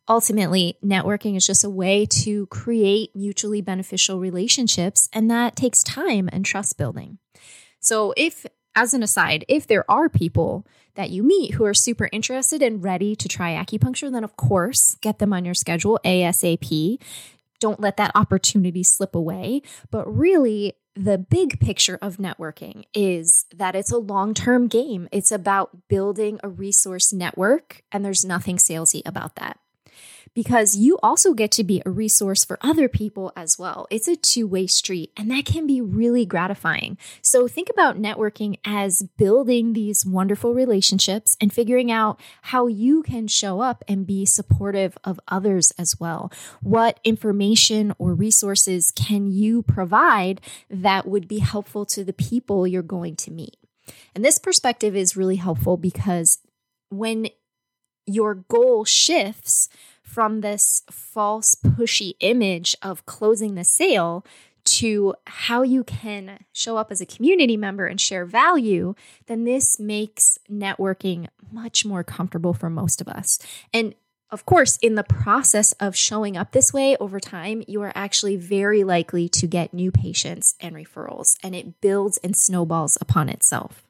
Ultimately, 0.09 0.79
networking 0.85 1.37
is 1.37 1.47
just 1.47 1.65
a 1.65 1.71
way 1.71 2.07
to 2.07 2.47
create 2.47 3.15
mutually 3.17 3.61
beneficial 3.61 4.21
relationships, 4.21 5.09
and 5.13 5.29
that 5.31 5.57
takes 5.57 5.83
time 5.83 6.29
and 6.33 6.45
trust 6.45 6.79
building. 6.79 7.19
So, 7.81 8.15
if, 8.17 8.47
as 8.77 8.95
an 8.95 9.03
aside, 9.03 9.45
if 9.49 9.67
there 9.67 9.89
are 9.91 10.09
people 10.09 10.65
that 10.95 11.11
you 11.11 11.25
meet 11.25 11.55
who 11.55 11.65
are 11.65 11.75
super 11.75 12.09
interested 12.13 12.63
and 12.63 12.85
ready 12.85 13.17
to 13.17 13.27
try 13.27 13.53
acupuncture, 13.53 14.11
then 14.13 14.23
of 14.23 14.37
course, 14.37 14.97
get 15.01 15.19
them 15.19 15.33
on 15.33 15.45
your 15.45 15.55
schedule 15.55 15.99
ASAP. 16.05 17.03
Don't 17.59 17.81
let 17.81 17.97
that 17.97 18.13
opportunity 18.15 18.85
slip 18.85 19.15
away. 19.15 19.63
But 19.91 20.07
really, 20.07 20.75
the 20.95 21.19
big 21.19 21.59
picture 21.59 21.99
of 22.01 22.19
networking 22.19 22.85
is 22.95 23.47
that 23.55 23.75
it's 23.75 23.93
a 23.93 23.99
long 23.99 24.35
term 24.35 24.69
game. 24.69 25.09
It's 25.11 25.33
about 25.33 25.89
building 25.89 26.39
a 26.45 26.49
resource 26.49 27.13
network, 27.13 27.83
and 27.91 28.05
there's 28.05 28.25
nothing 28.25 28.57
salesy 28.57 29.03
about 29.05 29.35
that 29.37 29.59
because 30.37 30.77
you 30.77 30.99
also 31.03 31.33
get 31.33 31.51
to 31.51 31.65
be 31.65 31.83
a 31.87 31.91
resource 31.91 32.45
for 32.45 32.59
other 32.61 32.89
people 32.89 33.33
as 33.35 33.59
well. 33.59 33.87
It's 33.91 34.07
a 34.07 34.15
two 34.15 34.47
way 34.47 34.67
street, 34.67 35.11
and 35.17 35.31
that 35.31 35.47
can 35.47 35.67
be 35.67 35.81
really 35.81 36.27
gratifying. 36.27 36.99
So, 37.23 37.49
think 37.49 37.71
about 37.71 37.99
networking 37.99 38.59
as 38.63 39.03
building 39.17 39.73
these 39.73 40.05
wonderful 40.05 40.53
relationships 40.53 41.39
and 41.41 41.53
figuring 41.53 41.91
out 41.91 42.21
how 42.43 42.67
you 42.67 43.03
can 43.03 43.29
show 43.29 43.61
up 43.61 43.83
and 43.89 44.07
be 44.07 44.27
supportive 44.27 44.99
of 45.05 45.19
others 45.27 45.73
as 45.79 45.99
well. 45.99 46.31
What 46.61 47.01
information 47.03 47.95
or 47.99 48.13
resources 48.13 48.93
can 48.93 49.33
you 49.33 49.63
provide 49.63 50.43
that 50.69 51.09
would 51.09 51.27
be 51.27 51.39
helpful 51.39 51.87
to 51.87 52.05
the 52.05 52.13
people 52.13 52.67
you're 52.67 52.83
going 52.83 53.17
to 53.17 53.31
meet? 53.31 53.57
And 54.15 54.23
this 54.23 54.39
perspective 54.39 54.95
is 54.95 55.17
really 55.17 55.37
helpful 55.37 55.79
because 55.79 56.41
when 56.91 57.29
your 58.07 58.35
goal 58.35 58.85
shifts 58.85 59.71
from 60.07 60.41
this 60.41 60.83
false 60.91 61.57
pushy 61.57 62.15
image 62.21 62.77
of 62.81 63.05
closing 63.07 63.57
the 63.57 63.65
sale 63.65 64.25
to 64.65 65.15
how 65.27 65.63
you 65.63 65.85
can 65.85 66.45
show 66.53 66.77
up 66.77 66.91
as 66.91 67.01
a 67.01 67.07
community 67.07 67.57
member 67.57 67.87
and 67.87 68.01
share 68.01 68.25
value, 68.25 68.95
then 69.27 69.45
this 69.45 69.79
makes 69.79 70.39
networking 70.51 71.29
much 71.53 71.85
more 71.85 72.03
comfortable 72.03 72.55
for 72.55 72.71
most 72.71 73.01
of 73.01 73.09
us. 73.09 73.39
And 73.73 73.95
of 74.31 74.47
course, 74.47 74.77
in 74.79 74.95
the 74.95 75.05
process 75.05 75.73
of 75.73 75.95
showing 75.95 76.37
up 76.37 76.53
this 76.53 76.73
way 76.73 76.97
over 76.99 77.21
time, 77.21 77.63
you 77.69 77.83
are 77.83 77.93
actually 77.95 78.37
very 78.37 78.83
likely 78.83 79.29
to 79.29 79.47
get 79.47 79.75
new 79.75 79.93
patients 79.93 80.57
and 80.61 80.75
referrals, 80.75 81.37
and 81.43 81.55
it 81.55 81.81
builds 81.81 82.19
and 82.19 82.37
snowballs 82.37 82.99
upon 83.01 83.29
itself. 83.29 83.83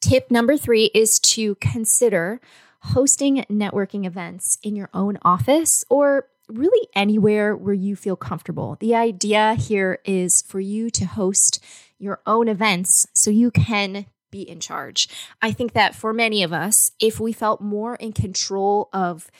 Tip 0.00 0.30
number 0.30 0.56
three 0.56 0.90
is 0.94 1.20
to 1.20 1.54
consider 1.56 2.40
hosting 2.82 3.44
networking 3.50 4.06
events 4.06 4.58
in 4.62 4.76
your 4.76 4.90
own 4.92 5.18
office 5.22 5.84
or 5.88 6.28
really 6.48 6.88
anywhere 6.94 7.56
where 7.56 7.74
you 7.74 7.96
feel 7.96 8.16
comfortable. 8.16 8.76
The 8.80 8.94
idea 8.94 9.54
here 9.54 10.00
is 10.04 10.42
for 10.42 10.60
you 10.60 10.90
to 10.90 11.06
host 11.06 11.62
your 11.98 12.20
own 12.26 12.48
events 12.48 13.06
so 13.14 13.30
you 13.30 13.50
can 13.50 14.06
be 14.30 14.42
in 14.42 14.60
charge. 14.60 15.08
I 15.40 15.52
think 15.52 15.72
that 15.74 15.94
for 15.94 16.12
many 16.12 16.42
of 16.42 16.52
us, 16.52 16.90
if 16.98 17.20
we 17.20 17.32
felt 17.32 17.60
more 17.60 17.94
in 17.96 18.12
control 18.12 18.88
of 18.92 19.30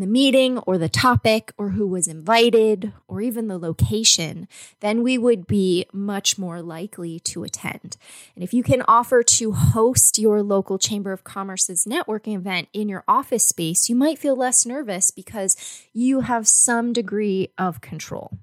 the 0.00 0.06
meeting 0.06 0.58
or 0.58 0.76
the 0.78 0.88
topic 0.88 1.52
or 1.56 1.70
who 1.70 1.86
was 1.86 2.08
invited 2.08 2.92
or 3.08 3.20
even 3.20 3.48
the 3.48 3.58
location, 3.58 4.48
then 4.80 5.02
we 5.02 5.16
would 5.16 5.46
be 5.46 5.86
much 5.92 6.38
more 6.38 6.60
likely 6.60 7.20
to 7.20 7.44
attend. 7.44 7.96
And 8.34 8.42
if 8.42 8.52
you 8.52 8.62
can 8.62 8.82
offer 8.88 9.22
to 9.22 9.52
host 9.52 10.18
your 10.18 10.42
local 10.42 10.78
Chamber 10.78 11.12
of 11.12 11.24
Commerce's 11.24 11.84
networking 11.84 12.36
event 12.36 12.68
in 12.72 12.88
your 12.88 13.04
office 13.06 13.46
space, 13.46 13.88
you 13.88 13.94
might 13.94 14.18
feel 14.18 14.36
less 14.36 14.66
nervous 14.66 15.10
because 15.10 15.56
you 15.92 16.20
have 16.20 16.48
some 16.48 16.92
degree 16.92 17.52
of 17.58 17.80
control. 17.80 18.38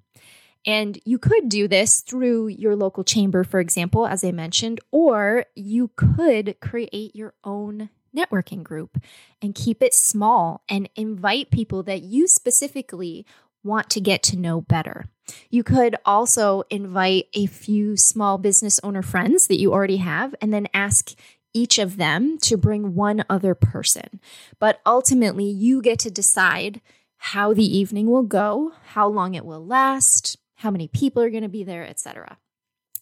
And 0.66 1.00
you 1.06 1.18
could 1.18 1.48
do 1.48 1.68
this 1.70 2.02
through 2.02 2.48
your 2.48 2.76
local 2.76 3.06
chamber, 3.06 3.46
for 3.46 3.62
example, 3.62 4.06
as 4.06 4.24
I 4.24 4.32
mentioned, 4.32 4.82
or 4.92 5.46
you 5.56 5.92
could 5.96 6.58
create 6.60 7.16
your 7.16 7.34
own 7.46 7.90
networking 8.16 8.64
group 8.64 9.02
and 9.42 9.56
keep 9.56 9.82
it 9.82 9.94
small 9.94 10.64
and 10.70 10.90
invite 10.96 11.52
people 11.52 11.84
that 11.84 12.02
you 12.02 12.28
specifically 12.28 13.26
want 13.64 13.90
to 13.90 14.02
get 14.02 14.24
to 14.24 14.38
know 14.38 14.62
better. 14.62 15.06
You 15.50 15.64
could 15.64 15.96
also 16.06 16.64
invite 16.70 17.28
a 17.34 17.46
few 17.48 17.98
small 17.98 18.38
business 18.38 18.80
owner 18.84 19.02
friends 19.02 19.48
that 19.48 19.60
you 19.60 19.74
already 19.74 19.98
have 19.98 20.34
and 20.42 20.54
then 20.54 20.68
ask 20.74 21.14
each 21.54 21.80
of 21.80 21.98
them 21.98 22.38
to 22.40 22.58
bring 22.58 22.96
one 22.96 23.26
other 23.30 23.56
person. 23.56 24.20
But 24.60 24.80
ultimately, 24.86 25.46
you 25.46 25.82
get 25.82 26.00
to 26.00 26.12
decide 26.12 26.82
how 27.18 27.54
the 27.54 27.78
evening 27.78 28.10
will 28.10 28.24
go, 28.24 28.74
how 28.90 29.08
long 29.08 29.34
it 29.34 29.46
will 29.46 29.66
last, 29.66 30.38
how 30.56 30.72
many 30.72 30.88
people 30.88 31.22
are 31.24 31.30
going 31.30 31.44
to 31.44 31.50
be 31.50 31.64
there, 31.64 31.84
etc. 31.84 32.38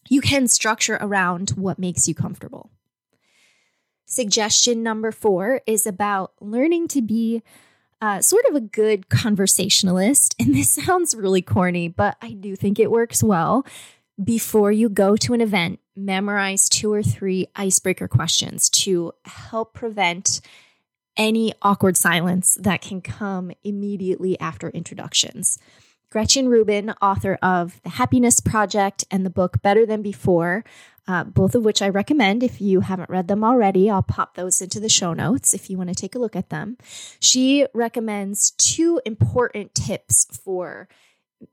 You 0.08 0.22
can 0.22 0.48
structure 0.48 0.98
around 1.02 1.52
what 1.52 1.80
makes 1.80 2.08
you 2.08 2.16
comfortable. 2.16 2.70
Suggestion 4.06 4.84
number 4.84 5.12
four 5.12 5.62
is 5.66 5.86
about 5.88 6.34
learning 6.40 6.88
to 6.90 7.02
be 7.02 7.42
uh, 8.02 8.22
sort 8.22 8.46
of 8.46 8.56
a 8.56 8.62
good 8.62 9.10
conversationalist. 9.10 10.36
And 10.40 10.54
this 10.54 10.74
sounds 10.86 11.16
really 11.16 11.42
corny, 11.42 11.88
but 11.88 12.18
I 12.22 12.34
do 12.34 12.56
think 12.56 12.80
it 12.80 12.92
works 12.92 13.24
well. 13.24 13.66
Before 14.24 14.72
you 14.72 14.90
go 14.90 15.16
to 15.18 15.34
an 15.34 15.42
event, 15.42 15.80
memorize 15.96 16.70
two 16.70 16.94
or 16.94 17.04
three 17.04 17.48
icebreaker 17.56 18.08
questions 18.08 18.70
to 18.70 19.12
help 19.26 19.74
prevent 19.74 20.40
any 21.18 21.54
awkward 21.62 21.98
silence 21.98 22.58
that 22.62 22.82
can 22.82 23.02
come 23.02 23.52
immediately 23.64 24.40
after 24.40 24.70
introductions. 24.70 25.58
Gretchen 26.10 26.48
Rubin, 26.48 26.94
author 27.02 27.38
of 27.42 27.82
The 27.84 27.90
Happiness 27.90 28.40
Project 28.40 29.04
and 29.12 29.26
the 29.26 29.30
book 29.30 29.62
Better 29.62 29.86
Than 29.86 30.02
Before, 30.02 30.64
uh, 31.08 31.24
both 31.24 31.56
of 31.56 31.64
which 31.64 31.82
I 31.82 31.90
recommend 31.90 32.44
if 32.44 32.60
you 32.60 32.82
haven't 32.82 33.10
read 33.10 33.28
them 33.28 33.44
already. 33.44 33.90
I'll 33.90 34.02
pop 34.04 34.36
those 34.36 34.62
into 34.62 34.80
the 34.80 34.90
show 34.90 35.14
notes 35.14 35.54
if 35.54 35.70
you 35.70 35.78
want 35.78 35.90
to 35.90 35.96
take 35.96 36.16
a 36.16 36.20
look 36.20 36.36
at 36.36 36.50
them. 36.50 36.78
She 37.20 37.68
recommends 37.74 38.52
two 38.52 39.02
important 39.06 39.76
tips 39.76 40.26
for 40.32 40.88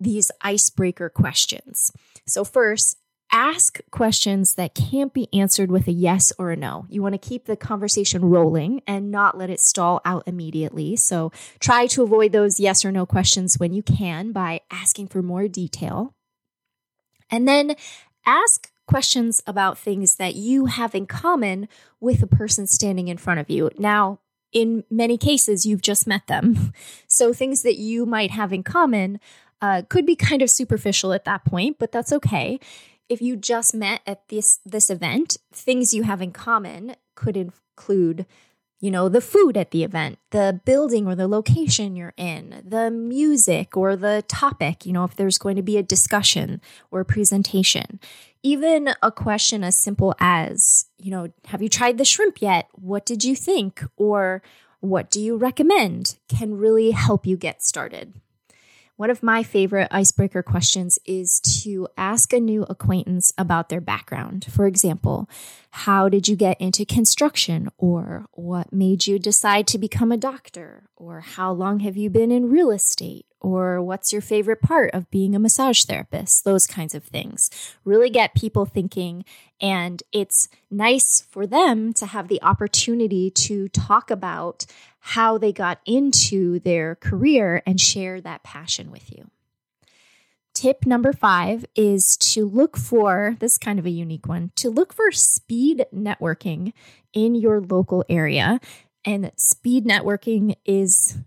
these 0.01 0.31
icebreaker 0.41 1.11
questions. 1.11 1.93
So, 2.27 2.45
first, 2.45 2.99
ask 3.31 3.81
questions 3.91 4.55
that 4.55 4.75
can't 4.75 5.13
be 5.13 5.29
answered 5.33 5.71
with 5.71 5.87
a 5.89 5.93
yes 5.93 6.33
or 6.39 6.51
a 6.51 6.57
no. 6.57 6.87
You 6.89 7.03
want 7.03 7.15
to 7.15 7.19
keep 7.19 7.47
the 7.47 7.57
conversation 7.57 8.25
rolling 8.25 8.83
and 8.87 9.11
not 9.11 9.37
let 9.37 9.51
it 9.51 9.61
stall 9.61 10.01
out 10.05 10.23
immediately. 10.27 10.97
So, 10.97 11.31
try 11.59 11.87
to 11.89 12.03
avoid 12.03 12.33
those 12.33 12.59
yes 12.59 12.85
or 12.85 12.93
no 12.93 13.05
questions 13.05 13.59
when 13.59 13.73
you 13.73 13.83
can 13.83 14.33
by 14.33 14.61
asking 14.71 15.09
for 15.09 15.23
more 15.23 15.49
detail. 15.49 16.15
And 17.31 17.49
then 17.49 17.77
ask 18.27 18.71
questions 18.93 19.43
about 19.47 19.79
things 19.79 20.17
that 20.17 20.35
you 20.35 20.67
have 20.67 20.95
in 20.95 21.07
common 21.07 21.67
with 21.99 22.23
a 22.23 22.27
person 22.27 22.67
standing 22.67 23.09
in 23.09 23.17
front 23.17 23.41
of 23.41 23.49
you. 23.49 23.71
Now, 23.79 24.21
in 24.53 24.85
many 24.91 25.17
cases, 25.17 25.65
you've 25.65 25.81
just 25.81 26.07
met 26.07 26.27
them. 26.27 26.73
So, 27.07 27.33
things 27.35 27.63
that 27.63 27.77
you 27.77 28.07
might 28.07 28.31
have 28.31 28.55
in 28.55 28.63
common 28.63 29.21
uh, 29.61 29.83
could 29.89 30.07
be 30.07 30.17
kind 30.17 30.41
of 30.41 30.49
superficial 30.49 31.13
at 31.13 31.27
that 31.27 31.45
point, 31.45 31.79
but 31.79 31.93
that's 31.93 32.11
okay. 32.11 32.59
If 33.09 33.21
you 33.21 33.37
just 33.37 33.75
met 33.75 34.01
at 34.07 34.29
this 34.29 34.59
this 34.65 34.89
event, 34.89 35.37
things 35.53 35.93
you 35.93 36.05
have 36.05 36.23
in 36.23 36.33
common 36.33 36.97
could 37.15 37.37
include 37.37 38.25
you 38.83 38.91
know, 38.91 39.09
the 39.09 39.21
food 39.21 39.57
at 39.57 39.71
the 39.71 39.85
event, 39.85 40.19
the 40.31 40.61
building 40.65 41.07
or 41.07 41.15
the 41.15 41.29
location 41.29 41.95
you're 41.95 42.15
in, 42.17 42.65
the 42.67 42.91
music 42.91 43.77
or 43.77 43.95
the 43.95 44.25
topic, 44.27 44.85
you 44.85 44.93
know, 44.93 45.05
if 45.05 45.15
there's 45.15 45.39
going 45.39 45.55
to 45.55 45.63
be 45.63 45.79
a 45.79 45.85
discussion 45.85 46.61
or 46.91 46.99
a 46.99 47.05
presentation. 47.05 48.01
Even 48.43 48.93
a 49.01 49.13
question 49.13 49.63
as 49.63 49.77
simple 49.77 50.17
as, 50.19 50.87
you 50.99 51.13
know, 51.13 51.29
have 51.47 51.63
you 51.63 51.69
tried 51.69 51.97
the 51.97 52.05
shrimp 52.05 52.43
yet? 52.43 52.67
What 52.73 53.07
did 53.07 53.23
you 53.23 53.37
think? 53.37 53.85
Or 53.97 54.43
what 54.81 55.13
do 55.13 55.21
you 55.21 55.37
recommend 55.37 56.19
can 56.29 56.55
really 56.57 56.91
help 56.91 57.25
you 57.25 57.37
get 57.37 57.63
started. 57.63 58.15
One 59.03 59.11
of 59.11 59.21
my 59.21 59.43
favorite 59.43 59.89
icebreaker 59.91 60.45
questions 60.45 60.97
is 61.05 61.41
to 61.65 61.89
ask 61.97 62.33
a 62.33 62.39
new 62.39 62.63
acquaintance 62.71 63.33
about 63.37 63.69
their 63.69 63.81
background. 63.81 64.47
For 64.49 64.65
example, 64.65 65.29
how 65.71 66.09
did 66.09 66.29
you 66.29 66.37
get 66.37 66.61
into 66.61 66.85
construction? 66.85 67.69
Or 67.77 68.27
what 68.31 68.73
made 68.73 69.09
you 69.09 69.19
decide 69.19 69.67
to 69.67 69.79
become 69.79 70.13
a 70.13 70.17
doctor? 70.17 70.85
Or 70.95 71.19
how 71.19 71.51
long 71.51 71.81
have 71.81 71.97
you 71.97 72.11
been 72.11 72.31
in 72.31 72.49
real 72.49 72.71
estate? 72.71 73.27
Or 73.43 73.83
what's 73.83 74.13
your 74.13 74.23
favorite 74.23 74.63
part 74.63 74.95
of 74.95 75.11
being 75.11 75.35
a 75.35 75.41
massage 75.41 75.85
therapist? 75.85 76.45
Those 76.45 76.67
kinds 76.67 76.95
of 76.95 77.05
things. 77.05 77.51
Really 77.85 78.09
get 78.09 78.35
people 78.35 78.65
thinking. 78.65 79.25
And 79.61 80.03
it's 80.13 80.49
nice 80.71 81.21
for 81.31 81.47
them 81.47 81.93
to 81.95 82.07
have 82.07 82.29
the 82.29 82.43
opportunity 82.43 83.31
to 83.31 83.69
talk 83.69 84.11
about 84.11 84.65
how 85.01 85.37
they 85.37 85.53
got 85.53 85.81
into 85.85 86.61
their 86.61 86.95
career 86.95 87.63
and 87.67 87.81
share 87.81 88.21
that 88.21 88.45
passion 88.45 88.91
with 88.93 89.11
you. 89.11 89.29
Tip 90.55 90.87
number 90.87 91.13
five 91.13 91.65
is 91.75 92.17
to 92.19 92.45
look 92.47 92.77
for 92.77 93.37
this 93.41 93.59
kind 93.59 93.79
of 93.79 93.87
a 93.87 93.91
unique 93.91 94.29
one 94.29 94.53
to 94.57 94.71
look 94.71 94.93
for 94.93 95.11
speed 95.11 95.87
networking 95.95 96.73
in 97.13 97.35
your 97.35 97.61
local 97.61 98.05
area. 98.09 98.61
And 99.05 99.33
speed 99.37 99.87
networking 99.87 100.55
is 100.65 101.19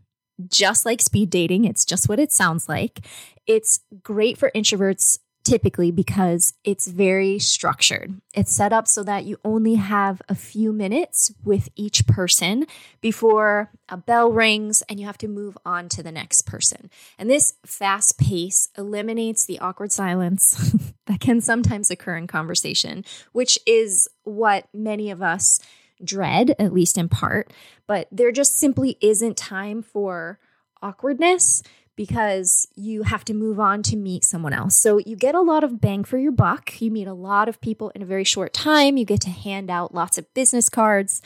just 0.48 0.86
like 0.86 1.01
speed 1.01 1.30
dating, 1.30 1.65
it's 1.65 1.86
just 1.86 2.10
what 2.10 2.20
it 2.20 2.32
sounds 2.32 2.68
like. 2.68 3.06
It's 3.48 3.80
great 4.04 4.38
for 4.38 4.52
introverts 4.56 5.19
typically 5.45 5.91
because 5.91 6.56
it's 6.63 6.88
very 6.88 7.38
structured. 7.38 8.19
It's 8.34 8.52
set 8.52 8.74
up 8.74 8.88
so 8.88 9.04
that 9.04 9.26
you 9.26 9.38
only 9.45 9.76
have 9.76 10.21
a 10.28 10.36
few 10.36 10.74
minutes 10.74 11.32
with 11.43 11.69
each 11.76 12.08
person 12.08 12.65
before 13.00 13.71
a 13.88 13.95
bell 13.95 14.32
rings 14.32 14.82
and 14.89 15.00
you 15.00 15.06
have 15.06 15.19
to 15.19 15.28
move 15.28 15.56
on 15.63 15.88
to 15.89 16.04
the 16.04 16.12
next 16.12 16.41
person. 16.48 16.89
And 17.19 17.30
this 17.30 17.54
fast 17.63 18.17
pace 18.17 18.69
eliminates 18.76 19.45
the 19.45 19.60
awkward 19.60 19.91
silence 19.91 20.76
that 21.06 21.19
can 21.19 21.39
sometimes 21.41 21.91
occur 21.91 22.17
in 22.17 22.26
conversation, 22.26 23.06
which 23.32 23.60
is 23.67 24.10
what 24.24 24.67
many 24.74 25.12
of 25.12 25.21
us 25.21 25.60
dread, 26.03 26.55
at 26.60 26.73
least 26.73 26.97
in 26.97 27.10
part. 27.10 27.51
But 27.88 28.08
there 28.12 28.31
just 28.31 28.58
simply 28.58 28.97
isn't 29.01 29.38
time 29.38 29.81
for 29.81 30.39
awkwardness 30.81 31.63
because 31.95 32.67
you 32.75 33.03
have 33.03 33.23
to 33.25 33.34
move 33.34 33.60
on 33.60 33.81
to 33.84 33.95
meet 33.95 34.23
someone 34.25 34.53
else. 34.53 34.75
So 34.75 34.97
you 34.99 35.15
get 35.15 35.36
a 35.36 35.41
lot 35.41 35.63
of 35.63 35.79
bang 35.79 36.03
for 36.03 36.17
your 36.17 36.31
buck. 36.31 36.81
You 36.81 36.91
meet 36.91 37.08
a 37.08 37.13
lot 37.13 37.47
of 37.47 37.62
people 37.62 37.89
in 37.91 38.01
a 38.01 38.05
very 38.05 38.25
short 38.25 38.53
time. 38.53 38.97
You 38.97 39.05
get 39.05 39.21
to 39.21 39.29
hand 39.29 39.69
out 39.69 39.95
lots 39.95 40.17
of 40.17 40.34
business 40.34 40.69
cards. 40.69 41.21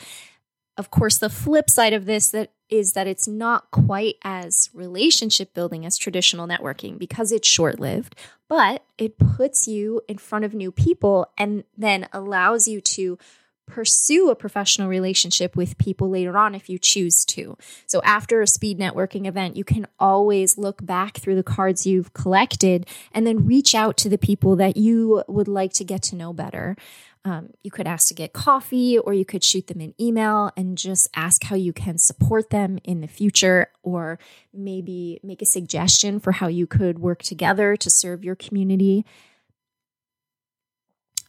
Of 0.76 0.90
course, 0.90 1.18
the 1.18 1.28
flip 1.28 1.68
side 1.68 1.92
of 1.92 2.06
this 2.06 2.30
that 2.30 2.52
is 2.68 2.92
that 2.92 3.08
it's 3.08 3.26
not 3.26 3.70
quite 3.72 4.14
as 4.22 4.70
relationship 4.72 5.52
building 5.52 5.84
as 5.84 5.98
traditional 5.98 6.46
networking 6.46 6.98
because 6.98 7.32
it's 7.32 7.48
short-lived, 7.48 8.14
but 8.48 8.84
it 8.96 9.18
puts 9.18 9.66
you 9.66 10.00
in 10.08 10.18
front 10.18 10.44
of 10.44 10.54
new 10.54 10.70
people 10.70 11.28
and 11.36 11.64
then 11.76 12.08
allows 12.12 12.68
you 12.68 12.80
to 12.80 13.18
pursue 13.70 14.28
a 14.30 14.36
professional 14.36 14.88
relationship 14.88 15.56
with 15.56 15.78
people 15.78 16.10
later 16.10 16.36
on 16.36 16.54
if 16.54 16.68
you 16.68 16.78
choose 16.78 17.24
to. 17.26 17.56
So, 17.86 18.00
after 18.04 18.42
a 18.42 18.46
speed 18.46 18.78
networking 18.78 19.26
event, 19.26 19.56
you 19.56 19.64
can 19.64 19.86
always 19.98 20.58
look 20.58 20.84
back 20.84 21.18
through 21.18 21.36
the 21.36 21.42
cards 21.42 21.86
you've 21.86 22.12
collected 22.12 22.86
and 23.12 23.26
then 23.26 23.46
reach 23.46 23.74
out 23.74 23.96
to 23.98 24.08
the 24.08 24.18
people 24.18 24.56
that 24.56 24.76
you 24.76 25.24
would 25.28 25.48
like 25.48 25.72
to 25.74 25.84
get 25.84 26.02
to 26.04 26.16
know 26.16 26.32
better. 26.32 26.76
Um, 27.22 27.50
you 27.62 27.70
could 27.70 27.86
ask 27.86 28.08
to 28.08 28.14
get 28.14 28.32
coffee, 28.32 28.98
or 28.98 29.12
you 29.12 29.26
could 29.26 29.44
shoot 29.44 29.66
them 29.66 29.80
an 29.80 29.94
email 30.00 30.50
and 30.56 30.78
just 30.78 31.06
ask 31.14 31.44
how 31.44 31.56
you 31.56 31.72
can 31.72 31.98
support 31.98 32.48
them 32.48 32.78
in 32.82 33.02
the 33.02 33.06
future, 33.06 33.70
or 33.82 34.18
maybe 34.54 35.20
make 35.22 35.42
a 35.42 35.46
suggestion 35.46 36.18
for 36.18 36.32
how 36.32 36.48
you 36.48 36.66
could 36.66 36.98
work 36.98 37.22
together 37.22 37.76
to 37.76 37.90
serve 37.90 38.24
your 38.24 38.36
community. 38.36 39.04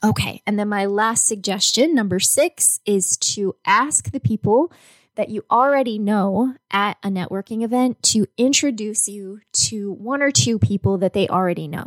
Okay. 0.03 0.41
And 0.47 0.57
then 0.57 0.69
my 0.69 0.85
last 0.85 1.27
suggestion, 1.27 1.93
number 1.93 2.19
six, 2.19 2.79
is 2.85 3.17
to 3.17 3.55
ask 3.65 4.11
the 4.11 4.19
people 4.19 4.71
that 5.15 5.29
you 5.29 5.43
already 5.51 5.99
know 5.99 6.55
at 6.71 6.97
a 7.03 7.09
networking 7.09 7.63
event 7.63 8.01
to 8.01 8.25
introduce 8.37 9.07
you 9.07 9.41
to 9.53 9.91
one 9.91 10.21
or 10.21 10.31
two 10.31 10.57
people 10.57 10.97
that 10.97 11.13
they 11.13 11.27
already 11.27 11.67
know. 11.67 11.85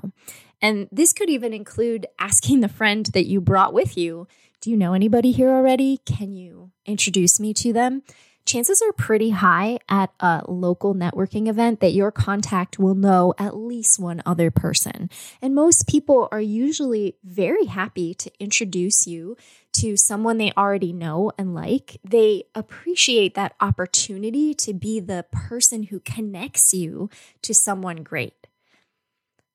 And 0.60 0.88
this 0.92 1.12
could 1.12 1.30
even 1.30 1.52
include 1.52 2.06
asking 2.18 2.60
the 2.60 2.68
friend 2.68 3.06
that 3.06 3.26
you 3.26 3.40
brought 3.40 3.72
with 3.72 3.96
you 3.96 4.28
Do 4.60 4.70
you 4.70 4.76
know 4.76 4.94
anybody 4.94 5.32
here 5.32 5.50
already? 5.50 6.00
Can 6.06 6.32
you 6.32 6.70
introduce 6.86 7.38
me 7.38 7.52
to 7.54 7.72
them? 7.72 8.02
Chances 8.44 8.82
are 8.82 8.92
pretty 8.92 9.30
high 9.30 9.78
at 9.88 10.12
a 10.20 10.42
local 10.46 10.94
networking 10.94 11.48
event 11.48 11.80
that 11.80 11.92
your 11.92 12.10
contact 12.10 12.78
will 12.78 12.94
know 12.94 13.34
at 13.38 13.56
least 13.56 13.98
one 13.98 14.22
other 14.26 14.50
person. 14.50 15.08
And 15.40 15.54
most 15.54 15.88
people 15.88 16.28
are 16.30 16.40
usually 16.40 17.16
very 17.24 17.64
happy 17.66 18.14
to 18.14 18.30
introduce 18.38 19.06
you 19.06 19.36
to 19.74 19.96
someone 19.96 20.38
they 20.38 20.52
already 20.56 20.92
know 20.92 21.32
and 21.38 21.54
like. 21.54 21.98
They 22.04 22.44
appreciate 22.54 23.34
that 23.34 23.54
opportunity 23.60 24.54
to 24.54 24.72
be 24.72 25.00
the 25.00 25.24
person 25.32 25.84
who 25.84 26.00
connects 26.00 26.72
you 26.72 27.10
to 27.42 27.54
someone 27.54 28.02
great. 28.02 28.46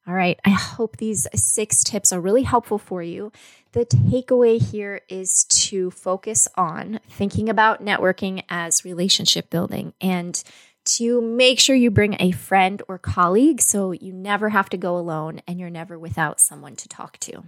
All 0.10 0.16
right, 0.16 0.40
I 0.44 0.50
hope 0.50 0.98
these 0.98 1.28
six 1.36 1.84
tips 1.84 2.12
are 2.12 2.20
really 2.20 2.42
helpful 2.42 2.80
for 2.80 3.04
you. 3.04 3.32
The 3.72 3.86
takeaway 3.86 4.60
here 4.60 5.02
is 5.10 5.44
to 5.44 5.92
focus 5.92 6.48
on 6.56 7.00
thinking 7.08 7.50
about 7.50 7.86
networking 7.86 8.44
as 8.50 8.84
relationship 8.84 9.52
building 9.52 9.94
and 10.02 10.42
to 10.86 11.22
make 11.22 11.60
sure 11.60 11.76
you 11.76 11.92
bring 11.92 12.16
a 12.20 12.32
friend 12.32 12.82
or 12.88 12.98
colleague 12.98 13.62
so 13.62 13.92
you 13.92 14.12
never 14.12 14.50
have 14.50 14.70
to 14.70 14.78
go 14.78 14.98
alone 14.98 15.42
and 15.48 15.60
you're 15.60 15.70
never 15.70 16.00
without 16.00 16.40
someone 16.40 16.76
to 16.78 16.90
talk 16.90 17.20
to. 17.20 17.44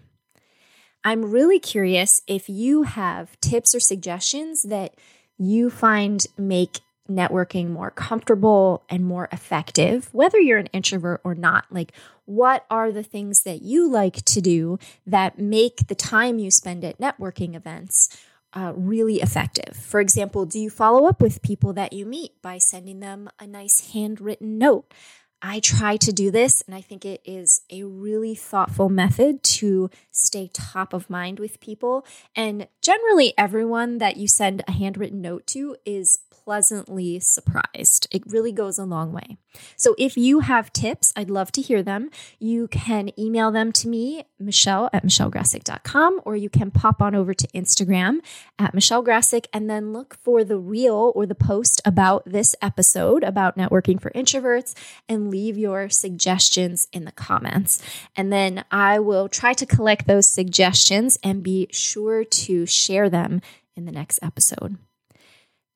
I'm 1.03 1.31
really 1.31 1.57
curious 1.57 2.21
if 2.27 2.47
you 2.47 2.83
have 2.83 3.39
tips 3.39 3.73
or 3.73 3.79
suggestions 3.79 4.61
that 4.63 4.93
you 5.39 5.71
find 5.71 6.23
make 6.37 6.81
networking 7.15 7.69
more 7.69 7.91
comfortable 7.91 8.83
and 8.89 9.05
more 9.05 9.27
effective, 9.31 10.09
whether 10.13 10.39
you're 10.39 10.57
an 10.57 10.67
introvert 10.67 11.21
or 11.23 11.35
not. 11.35 11.65
Like, 11.69 11.93
what 12.25 12.65
are 12.69 12.91
the 12.91 13.03
things 13.03 13.43
that 13.43 13.61
you 13.61 13.89
like 13.89 14.23
to 14.25 14.41
do 14.41 14.79
that 15.05 15.39
make 15.39 15.87
the 15.87 15.95
time 15.95 16.39
you 16.39 16.51
spend 16.51 16.83
at 16.83 16.99
networking 16.99 17.55
events 17.55 18.17
uh, 18.53 18.73
really 18.75 19.21
effective. 19.21 19.75
For 19.75 19.99
example, 19.99 20.45
do 20.45 20.59
you 20.59 20.69
follow 20.69 21.07
up 21.07 21.21
with 21.21 21.41
people 21.41 21.73
that 21.73 21.93
you 21.93 22.05
meet 22.05 22.41
by 22.41 22.57
sending 22.57 22.99
them 22.99 23.29
a 23.39 23.47
nice 23.47 23.91
handwritten 23.93 24.57
note? 24.57 24.93
I 25.41 25.59
try 25.59 25.97
to 25.97 26.11
do 26.11 26.29
this, 26.29 26.61
and 26.67 26.75
I 26.75 26.81
think 26.81 27.03
it 27.03 27.21
is 27.25 27.61
a 27.71 27.83
really 27.83 28.35
thoughtful 28.35 28.89
method 28.89 29.41
to 29.43 29.89
stay 30.11 30.49
top 30.53 30.93
of 30.93 31.09
mind 31.09 31.39
with 31.39 31.59
people. 31.59 32.05
And 32.35 32.67
generally, 32.81 33.33
everyone 33.37 33.97
that 33.97 34.17
you 34.17 34.27
send 34.27 34.63
a 34.67 34.71
handwritten 34.71 35.21
note 35.21 35.47
to 35.47 35.75
is 35.85 36.19
pleasantly 36.43 37.19
surprised. 37.19 38.07
It 38.11 38.23
really 38.25 38.51
goes 38.51 38.79
a 38.79 38.85
long 38.85 39.11
way. 39.11 39.37
So 39.75 39.95
if 39.97 40.17
you 40.17 40.39
have 40.39 40.73
tips, 40.73 41.13
I'd 41.15 41.29
love 41.29 41.51
to 41.53 41.61
hear 41.61 41.83
them. 41.83 42.09
You 42.39 42.67
can 42.67 43.17
email 43.19 43.51
them 43.51 43.71
to 43.73 43.87
me, 43.87 44.25
Michelle 44.39 44.89
at 44.93 45.05
michellegrasek.com, 45.05 46.21
or 46.25 46.35
you 46.35 46.49
can 46.49 46.71
pop 46.71 47.01
on 47.01 47.15
over 47.15 47.33
to 47.33 47.47
Instagram 47.49 48.19
at 48.57 48.73
Michelle 48.73 49.03
Grasek 49.03 49.45
and 49.53 49.69
then 49.69 49.93
look 49.93 50.15
for 50.15 50.43
the 50.43 50.57
reel 50.57 51.11
or 51.15 51.25
the 51.25 51.35
post 51.35 51.81
about 51.85 52.23
this 52.25 52.55
episode 52.61 53.23
about 53.23 53.57
networking 53.57 54.01
for 54.01 54.09
introverts 54.11 54.73
and 55.07 55.30
leave 55.31 55.57
your 55.57 55.89
suggestions 55.89 56.87
in 56.91 57.05
the 57.05 57.11
comments. 57.11 57.81
And 58.15 58.31
then 58.31 58.63
I 58.69 58.99
will 58.99 59.29
try 59.29 59.53
to 59.53 59.65
collect 59.65 60.05
those 60.05 60.27
suggestions 60.27 61.17
and 61.23 61.41
be 61.41 61.67
sure 61.71 62.23
to 62.23 62.65
share 62.65 63.09
them 63.09 63.41
in 63.75 63.85
the 63.85 63.91
next 63.91 64.19
episode. 64.21 64.77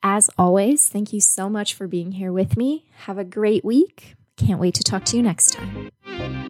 As 0.03 0.29
always, 0.37 0.87
thank 0.87 1.13
you 1.13 1.19
so 1.19 1.49
much 1.49 1.73
for 1.73 1.87
being 1.87 2.11
here 2.11 2.31
with 2.31 2.57
me. 2.57 2.85
Have 3.05 3.17
a 3.17 3.23
great 3.23 3.65
week. 3.65 4.13
Can't 4.37 4.59
wait 4.59 4.75
to 4.75 4.83
talk 4.83 5.03
to 5.05 5.17
you 5.17 5.23
next 5.23 5.51
time. 5.53 6.44